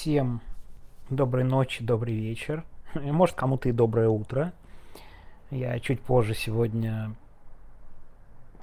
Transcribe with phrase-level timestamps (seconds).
[0.00, 0.40] Всем
[1.10, 2.64] доброй ночи, добрый вечер.
[2.94, 4.54] Может, кому-то и доброе утро.
[5.50, 7.14] Я чуть позже сегодня,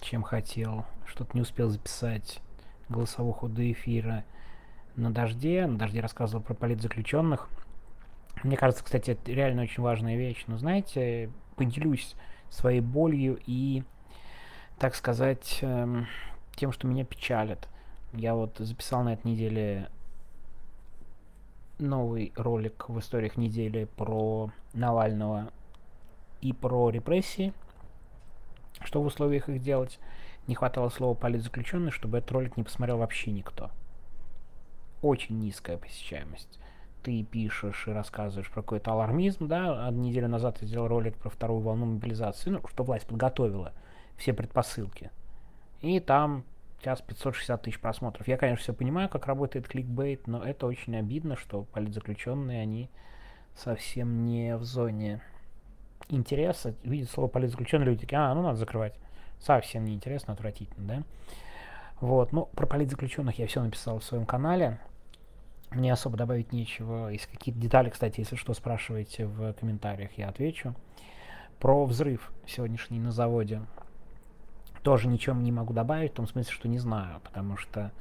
[0.01, 2.39] чем хотел, что-то не успел записать
[2.89, 4.23] голосовуху до эфира
[4.95, 5.67] на дожде.
[5.67, 7.49] На дожде рассказывал про политзаключенных.
[8.41, 10.43] Мне кажется, кстати, это реально очень важная вещь.
[10.47, 12.15] Но знаете, поделюсь
[12.49, 13.83] своей болью и,
[14.79, 16.07] так сказать, эм,
[16.55, 17.67] тем, что меня печалит.
[18.11, 19.91] Я вот записал на этой неделе
[21.79, 25.51] новый ролик в историях недели про Навального
[26.41, 27.53] и про репрессии.
[28.83, 29.99] Что в условиях их делать?
[30.47, 33.71] Не хватало слова политзаключенный, чтобы этот ролик не посмотрел вообще никто.
[35.01, 36.59] Очень низкая посещаемость.
[37.03, 41.61] Ты пишешь и рассказываешь про какой-то алармизм, да, неделю назад я сделал ролик про вторую
[41.61, 43.73] волну мобилизации, ну, что власть подготовила
[44.17, 45.11] все предпосылки.
[45.81, 46.43] И там
[46.83, 48.27] час 560 тысяч просмотров.
[48.27, 52.89] Я, конечно, все понимаю, как работает кликбейт, но это очень обидно, что политзаключенные, они
[53.55, 55.21] совсем не в зоне
[56.09, 56.75] интереса.
[56.83, 58.93] Видят слово политзаключенные, люди такие, а, ну надо закрывать.
[59.39, 61.03] Совсем не интересно, отвратительно, да?
[61.99, 64.79] Вот, ну, про политзаключенных я все написал в своем канале.
[65.71, 67.09] Мне особо добавить нечего.
[67.09, 70.75] Если какие-то детали, кстати, если что, спрашиваете в комментариях, я отвечу.
[71.59, 73.61] Про взрыв сегодняшний на заводе
[74.87, 77.91] тоже ничего не могу добавить, в том смысле, что не знаю, потому что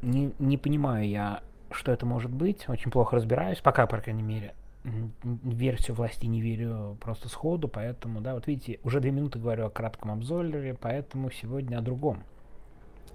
[0.00, 4.54] не, не понимаю я, что это может быть, очень плохо разбираюсь, пока, по крайней мере,
[4.84, 9.70] версию власти не верю просто сходу, поэтому, да, вот видите, уже две минуты говорю о
[9.70, 12.22] кратком обзоре, поэтому сегодня о другом.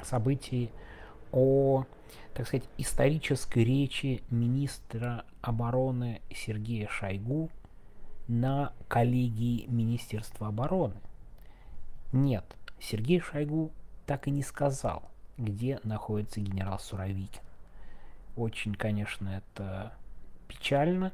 [0.04, 0.72] Событии,
[1.32, 1.86] о,
[2.34, 7.50] так сказать, исторической речи министра обороны Сергея Шойгу
[8.28, 10.96] на коллегии Министерства обороны.
[12.12, 12.46] Нет,
[12.80, 13.72] Сергей Шойгу
[14.06, 15.04] так и не сказал,
[15.38, 17.42] где находится генерал Суровикин.
[18.36, 19.94] Очень, конечно, это
[20.48, 21.12] печально,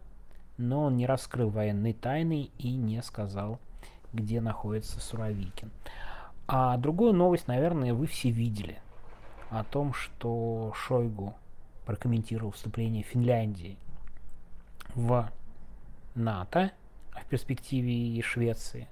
[0.58, 3.60] но он не раскрыл военной тайны и не сказал,
[4.12, 5.72] где находится Суровикин.
[6.48, 8.80] А другую новость, наверное, вы все видели
[9.50, 11.34] о том, что Шойгу
[11.86, 13.78] прокомментировал вступление Финляндии
[14.96, 15.32] в
[16.16, 16.72] НАТО
[17.22, 18.88] в перспективе и Швеции,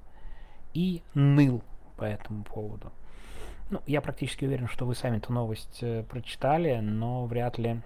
[0.74, 1.62] и ныл
[1.98, 2.92] по этому поводу.
[3.70, 7.81] Ну, я практически уверен, что вы сами эту новость э, прочитали, но вряд ли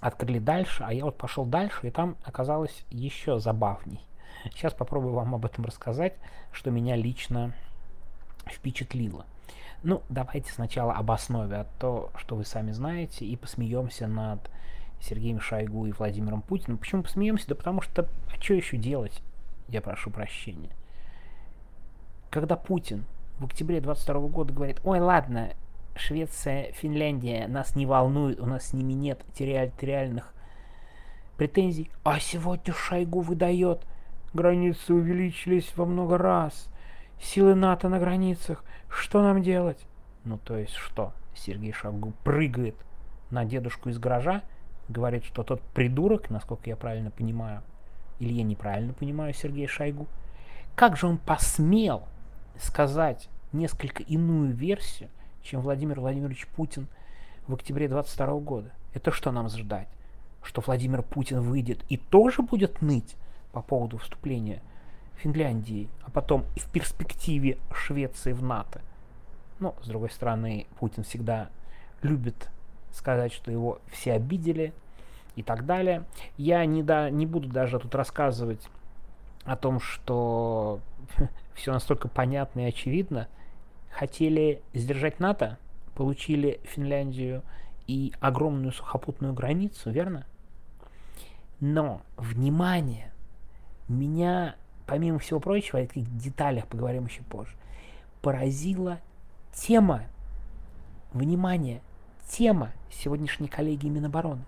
[0.00, 4.00] открыли дальше, а я вот пошел дальше, и там оказалось еще забавней.
[4.44, 6.14] Сейчас попробую вам об этом рассказать,
[6.52, 7.54] что меня лично
[8.46, 9.26] впечатлило.
[9.82, 14.50] Ну, давайте сначала об основе, а то, что вы сами знаете, и посмеемся над
[15.00, 16.78] Сергеем Шойгу и Владимиром Путиным.
[16.78, 17.48] Почему посмеемся?
[17.48, 19.22] Да потому что, а что еще делать?
[19.72, 20.70] Я прошу прощения.
[22.30, 23.04] Когда Путин
[23.38, 25.54] в октябре 22 года говорит, ой, ладно,
[25.96, 30.32] Швеция, Финляндия нас не волнует, у нас с ними нет территориальных
[31.36, 33.86] претензий, а сегодня Шойгу выдает,
[34.34, 36.68] границы увеличились во много раз,
[37.20, 39.86] силы НАТО на границах, что нам делать?
[40.24, 41.12] Ну, то есть что?
[41.34, 42.76] Сергей Шойгу прыгает
[43.30, 44.42] на дедушку из гаража,
[44.88, 47.62] говорит, что тот придурок, насколько я правильно понимаю,
[48.22, 50.06] или я неправильно понимаю Сергея Шойгу?
[50.76, 52.04] Как же он посмел
[52.56, 55.10] сказать несколько иную версию,
[55.42, 56.86] чем Владимир Владимирович Путин
[57.48, 58.70] в октябре 22 года?
[58.94, 59.88] Это что нам ждать?
[60.42, 63.16] Что Владимир Путин выйдет и тоже будет ныть
[63.50, 64.62] по поводу вступления
[65.16, 68.82] Финляндии, а потом и в перспективе Швеции в НАТО?
[69.58, 71.50] Но, с другой стороны, Путин всегда
[72.02, 72.50] любит
[72.92, 74.72] сказать, что его все обидели,
[75.36, 76.04] и так далее.
[76.36, 78.68] Я не, да, не буду даже тут рассказывать
[79.44, 80.80] о том, что
[81.54, 83.28] все настолько понятно и очевидно.
[83.90, 85.58] Хотели сдержать НАТО,
[85.94, 87.42] получили Финляндию
[87.86, 90.26] и огромную сухопутную границу, верно?
[91.60, 93.12] Но, внимание,
[93.88, 94.56] меня,
[94.86, 97.54] помимо всего прочего, о этих деталях поговорим еще позже,
[98.20, 99.00] поразила
[99.52, 100.04] тема,
[101.12, 101.82] внимание,
[102.28, 104.44] тема сегодняшней коллегии Минобороны.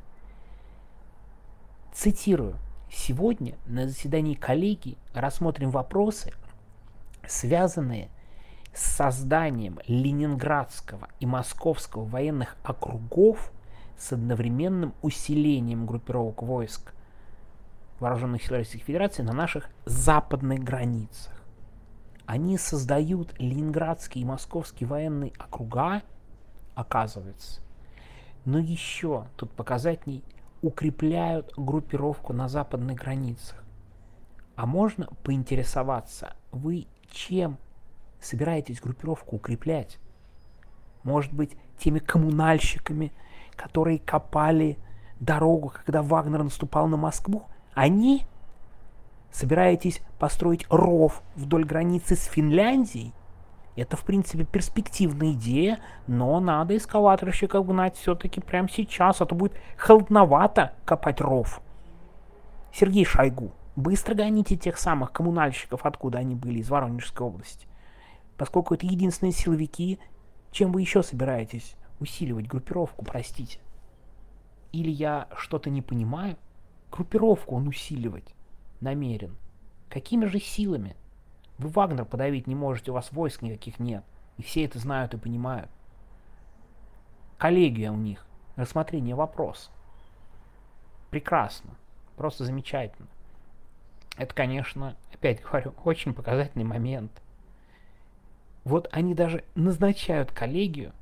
[1.94, 2.58] Цитирую.
[2.90, 6.32] Сегодня на заседании коллегии рассмотрим вопросы,
[7.24, 8.10] связанные
[8.74, 13.52] с созданием Ленинградского и Московского военных округов
[13.96, 16.92] с одновременным усилением группировок войск
[18.00, 21.32] Вооруженных сил Российской Федерации на наших западных границах.
[22.26, 26.02] Они создают Ленинградский и Московский военные округа,
[26.74, 27.60] оказывается.
[28.44, 30.24] Но еще тут показательней
[30.64, 33.62] укрепляют группировку на западных границах.
[34.56, 37.58] А можно поинтересоваться, вы чем
[38.20, 39.98] собираетесь группировку укреплять?
[41.02, 43.12] Может быть, теми коммунальщиками,
[43.56, 44.78] которые копали
[45.20, 47.42] дорогу, когда Вагнер наступал на Москву,
[47.74, 48.24] они
[49.30, 53.12] собираетесь построить ров вдоль границы с Финляндией?
[53.76, 59.54] Это, в принципе, перспективная идея, но надо эскалаторщиков гнать все-таки прямо сейчас, а то будет
[59.76, 61.60] холодновато копать ров.
[62.72, 67.66] Сергей Шойгу, быстро гоните тех самых коммунальщиков, откуда они были, из Воронежской области.
[68.36, 69.98] Поскольку это единственные силовики,
[70.52, 73.58] чем вы еще собираетесь усиливать группировку, простите?
[74.72, 76.36] Или я что-то не понимаю?
[76.92, 78.34] Группировку он усиливать
[78.80, 79.36] намерен.
[79.88, 80.96] Какими же силами?
[81.58, 84.04] Вы Вагнер подавить не можете, у вас войск никаких нет.
[84.36, 85.70] И все это знают и понимают.
[87.38, 88.26] Коллегия у них.
[88.56, 89.70] Рассмотрение вопроса.
[91.10, 91.70] Прекрасно.
[92.16, 93.08] Просто замечательно.
[94.16, 97.12] Это, конечно, опять говорю, очень показательный момент.
[98.64, 100.92] Вот они даже назначают коллегию,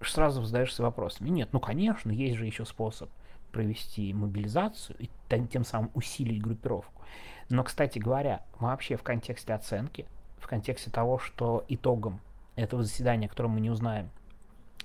[0.00, 1.28] сразу задаешься вопросами.
[1.28, 3.10] Нет, ну конечно, есть же еще способ
[3.54, 5.08] провести мобилизацию и
[5.48, 7.02] тем самым усилить группировку.
[7.48, 10.06] Но, кстати говоря, вообще в контексте оценки,
[10.38, 12.20] в контексте того, что итогом
[12.56, 14.10] этого заседания, которое мы не узнаем,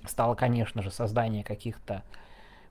[0.06, 2.04] стало, конечно же, создание каких-то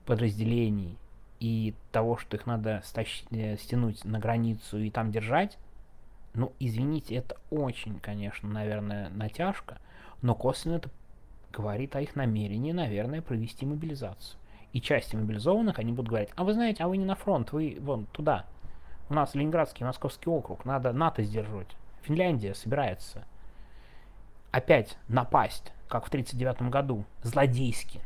[0.06, 0.96] подразделений
[1.38, 3.24] и того, что их надо стащ...
[3.30, 5.58] Э, стянуть на границу и там держать,
[6.32, 9.78] ну, извините, это очень, конечно, наверное, натяжка,
[10.22, 10.88] но косвенно это
[11.52, 14.39] говорит о их намерении, наверное, провести мобилизацию.
[14.72, 17.78] И части мобилизованных, они будут говорить, а вы знаете, а вы не на фронт, вы
[17.80, 18.46] вон туда,
[19.08, 21.76] у нас Ленинградский, Московский округ, надо НАТО сдерживать.
[22.02, 23.24] Финляндия собирается
[24.52, 28.00] опять напасть, как в 1939 году, злодейски.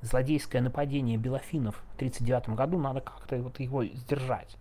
[0.00, 4.56] Злодейское нападение белофинов в 1939 году, надо как-то вот его сдержать.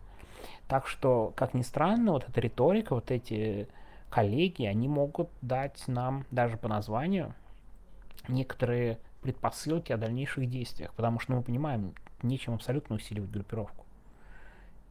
[0.68, 3.68] Так что, как ни странно, вот эта риторика, вот эти
[4.10, 7.34] коллеги, они могут дать нам даже по названию
[8.28, 13.86] некоторые предпосылки о дальнейших действиях, потому что ну, мы понимаем, нечем абсолютно усиливать группировку.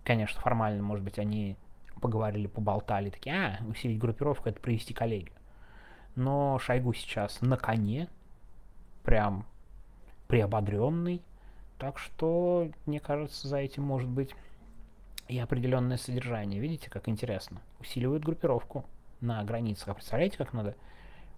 [0.05, 1.57] Конечно, формально, может быть, они
[2.01, 5.31] поговорили, поболтали, такие, а, усилить группировку, это привести коллеги.
[6.17, 8.09] Но Шойгу сейчас на коне,
[9.05, 9.47] прям
[10.27, 11.23] приободренный,
[11.79, 14.35] так что, мне кажется, за этим может быть
[15.29, 16.61] и определенное содержание.
[16.61, 17.61] Видите, как интересно?
[17.81, 18.85] Усиливают группировку
[19.21, 19.89] на границах.
[19.89, 20.75] А представляете, как надо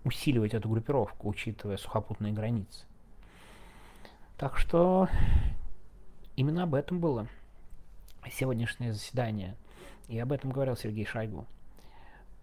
[0.04, 2.84] усиливать эту группировку, учитывая сухопутные границы?
[4.36, 5.08] Так что
[6.36, 7.26] именно об этом было
[8.30, 9.56] сегодняшнее заседание.
[10.08, 11.46] И об этом говорил Сергей Шойгу.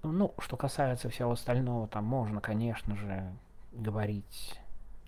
[0.03, 3.31] Ну, что касается всего остального, там можно, конечно же,
[3.71, 4.59] говорить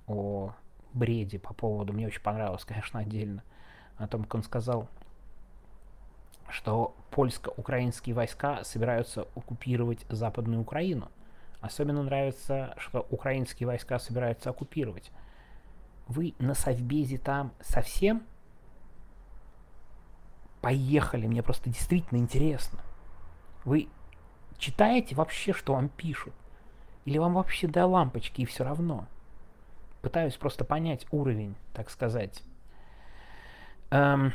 [0.06, 0.54] о
[0.94, 3.44] бреде по поводу, мне очень понравилось, конечно, отдельно,
[3.98, 4.88] о том, как он сказал,
[6.50, 11.10] что польско-украинские войска собираются оккупировать Западную Украину.
[11.64, 15.12] Особенно нравится, что украинские войска собираются оккупировать.
[16.08, 18.24] Вы на Совбезе там совсем
[20.64, 22.80] Поехали, мне просто действительно интересно.
[23.66, 23.90] Вы
[24.58, 26.34] читаете вообще, что вам пишут?
[27.04, 29.06] Или вам вообще до лампочки и все равно?
[30.02, 32.42] Пытаюсь просто понять уровень, так сказать,
[33.92, 34.32] эм,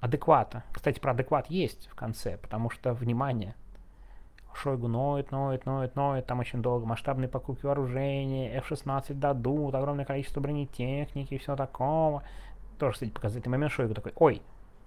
[0.00, 0.64] адеквата.
[0.72, 3.54] Кстати, про адекват есть в конце, потому что, внимание,
[4.56, 10.40] Шойгу ноет, ноет, ноет, ноет, там очень долго, масштабные покупки вооружения, F-16 дадут, огромное количество
[10.40, 12.22] бронетехники и все такого.
[12.78, 14.42] Тоже, кстати, показательный момент Шойгу такой, ой,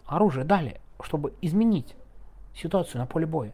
[0.05, 1.95] оружие дали, чтобы изменить
[2.55, 3.53] ситуацию на поле боя.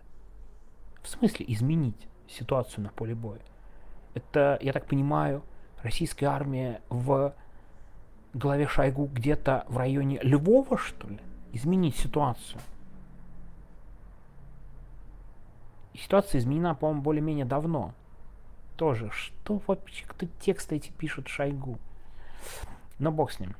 [1.01, 3.41] В смысле изменить ситуацию на поле боя?
[4.13, 5.43] Это, я так понимаю,
[5.83, 7.33] российская армия в
[8.33, 11.19] главе Шойгу где-то в районе Львова, что ли?
[11.53, 12.59] Изменить ситуацию.
[15.95, 17.93] И ситуация изменена, по-моему, более-менее давно.
[18.75, 21.77] Тоже, что вообще, кто тексты эти пишут Шойгу?
[22.99, 23.55] Но бог с ним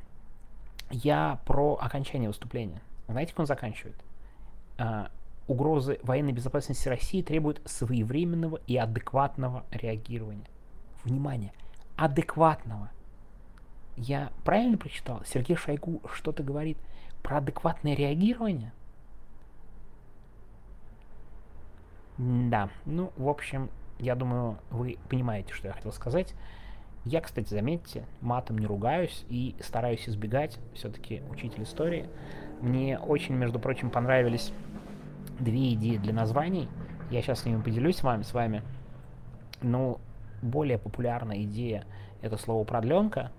[0.92, 2.82] я про окончание выступления.
[3.08, 3.96] Знаете, как он заканчивает?
[4.78, 5.12] А,
[5.48, 10.50] угрозы военной безопасности России требуют своевременного и адекватного реагирования.
[11.06, 11.54] Внимание,
[11.96, 12.92] адекватного.
[13.96, 15.24] Я правильно прочитал?
[15.26, 16.78] Сергей Шойгу что-то говорит
[17.24, 18.74] про адекватное реагирование?
[22.18, 23.70] Да, ну, в общем,
[24.00, 26.34] я думаю, вы понимаете, что я хотел сказать.
[27.04, 32.10] Я, кстати, заметьте, матом не ругаюсь и стараюсь избегать, все-таки учитель истории.
[32.62, 34.52] Мне очень, между прочим, понравились
[35.40, 36.68] две идеи для названий.
[37.12, 38.24] Я сейчас с ними поделюсь с вами.
[38.24, 38.64] С вами.
[39.62, 40.00] Ну,
[40.42, 41.86] более популярная идея
[42.22, 43.32] это слово продленка.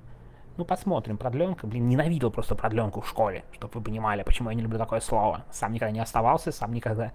[0.56, 1.18] Ну, посмотрим.
[1.18, 5.00] Продленка, блин, ненавидел просто продленку в школе, чтобы вы понимали, почему я не люблю такое
[5.00, 5.44] слово.
[5.50, 7.12] Сам никогда не оставался, сам никогда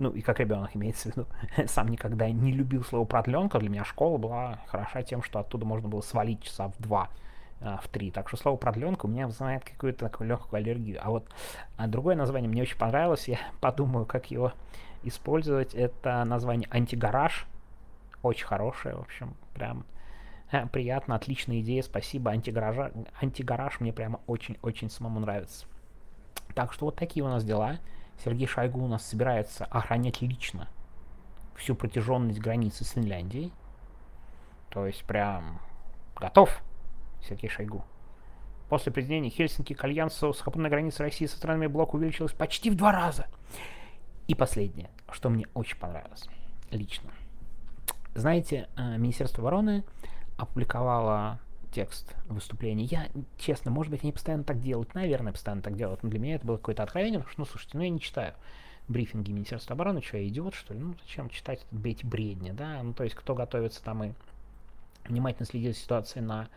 [0.00, 1.26] ну и как ребенок имеется в виду,
[1.68, 5.88] сам никогда не любил слово продленка, для меня школа была хороша тем, что оттуда можно
[5.88, 7.10] было свалить часа в два
[7.60, 8.10] а, в 3.
[8.10, 10.98] Так что слово продленка у меня вызывает какую-то такую легкую аллергию.
[11.02, 11.28] А вот
[11.76, 13.28] а другое название мне очень понравилось.
[13.28, 14.52] Я подумаю, как его
[15.02, 15.74] использовать.
[15.74, 17.46] Это название антигараж.
[18.22, 19.84] Очень хорошее, в общем, прям
[20.50, 22.30] э, приятно, отличная идея, спасибо.
[22.30, 25.66] Антигараж, антигараж мне прямо очень-очень самому нравится.
[26.54, 27.78] Так что вот такие у нас дела.
[28.24, 30.68] Сергей Шойгу у нас собирается охранять лично
[31.56, 33.52] всю протяженность границы с Финляндией.
[34.70, 35.60] То есть прям
[36.16, 36.62] готов
[37.26, 37.84] Сергей Шойгу.
[38.68, 42.92] После присоединения Хельсинки к Альянсу сухопутная граница России со странами блока увеличилась почти в два
[42.92, 43.26] раза.
[44.28, 46.28] И последнее, что мне очень понравилось
[46.70, 47.10] лично.
[48.14, 49.84] Знаете, э, Министерство обороны
[50.36, 51.40] опубликовало
[51.72, 52.84] текст выступления.
[52.84, 53.08] Я,
[53.38, 56.46] честно, может быть, они постоянно так делают, наверное, постоянно так делают, но для меня это
[56.46, 58.34] было какое-то откровение, потому что, ну, слушайте, ну, я не читаю
[58.88, 60.80] брифинги Министерства обороны, что, я идиот, что ли?
[60.80, 62.82] Ну, зачем читать эти бредни, да?
[62.82, 64.12] Ну, то есть, кто готовится там и
[65.08, 66.48] внимательно следит за ситуацией на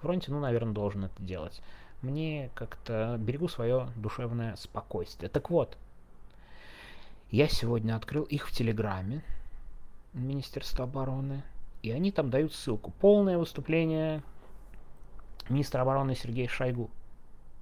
[0.00, 1.60] фронте, ну, наверное, должен это делать.
[2.02, 5.28] Мне как-то берегу свое душевное спокойствие.
[5.28, 5.76] Так вот,
[7.30, 9.22] я сегодня открыл их в Телеграме,
[10.12, 11.42] Министерства обороны,
[11.82, 12.90] и они там дают ссылку.
[13.00, 14.22] Полное выступление
[15.50, 16.90] министра обороны Сергея Шойгу.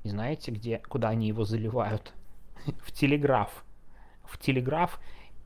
[0.03, 2.13] И знаете, где, куда они его заливают?
[2.79, 3.65] в Телеграф.
[4.25, 5.01] В Телеграф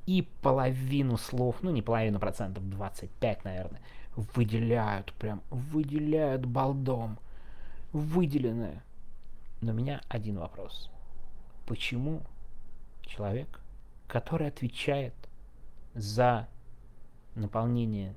[0.07, 3.81] и половину слов, ну не половину процентов, 25, наверное,
[4.17, 7.19] выделяют, прям выделяют балдом.
[7.93, 8.83] Выделенное.
[9.61, 10.91] Но у меня один вопрос.
[11.67, 12.23] Почему
[13.03, 13.61] человек,
[14.07, 15.15] который отвечает
[15.95, 16.49] за
[17.35, 18.15] наполнение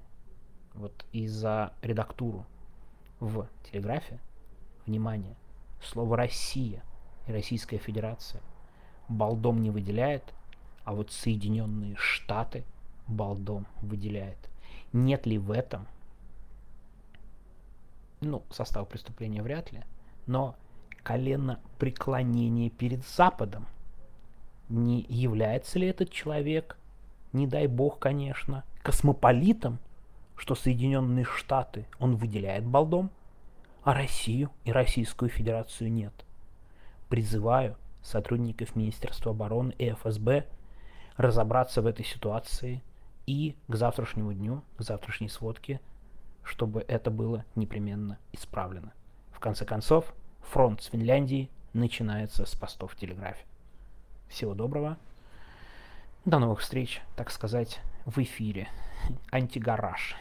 [0.74, 2.46] вот и за редактуру
[3.20, 4.20] в телеграфе,
[4.86, 5.36] внимание,
[5.82, 6.84] слово «Россия»
[7.27, 8.41] и Российская Федерация
[9.08, 10.34] балдом не выделяет,
[10.84, 12.63] а вот Соединенные Штаты
[13.08, 14.38] балдом выделяет.
[14.91, 15.88] Нет ли в этом,
[18.22, 19.84] ну, состав преступления вряд ли,
[20.27, 20.55] но
[21.03, 23.67] колено преклонение перед Западом?
[24.70, 26.77] Не является ли этот человек,
[27.34, 29.79] не дай бог, конечно, космополитом,
[30.36, 33.12] что Соединенные Штаты он выделяет балдом,
[33.84, 36.13] а Россию и Российскую Федерацию нет?
[37.10, 40.46] Призываю сотрудников Министерства обороны и ФСБ
[41.18, 42.84] разобраться в этой ситуации–
[43.25, 45.80] и к завтрашнему дню, к завтрашней сводке,
[46.44, 48.94] чтобы это было непременно исправлено.
[49.32, 53.46] В конце концов, фронт с Финляндией начинается с постов в Телеграфе.
[54.28, 54.98] Всего доброго.
[56.25, 58.69] До новых встреч, так сказать, в эфире.
[59.31, 60.15] Антигараж.